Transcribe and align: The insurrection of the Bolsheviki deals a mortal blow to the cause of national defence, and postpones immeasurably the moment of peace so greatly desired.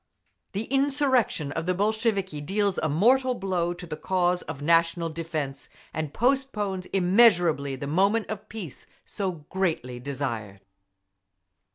The 0.53 0.63
insurrection 0.63 1.51
of 1.51 1.67
the 1.67 1.75
Bolsheviki 1.75 2.41
deals 2.41 2.79
a 2.81 2.89
mortal 2.89 3.35
blow 3.35 3.71
to 3.75 3.85
the 3.85 3.95
cause 3.95 4.41
of 4.41 4.59
national 4.59 5.09
defence, 5.09 5.69
and 5.93 6.11
postpones 6.11 6.87
immeasurably 6.87 7.75
the 7.75 7.85
moment 7.85 8.27
of 8.27 8.49
peace 8.49 8.87
so 9.05 9.45
greatly 9.51 9.99
desired. 9.99 10.61